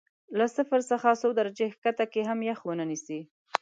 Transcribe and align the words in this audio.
له 0.37 0.45
صفر 0.55 0.79
څخه 0.91 1.09
څو 1.21 1.29
درجې 1.39 1.65
ښکته 1.73 2.05
کې 2.11 2.21
هم 2.29 2.39
یخ 2.49 2.59
ونه 2.65 2.85
نیسي. 2.89 3.19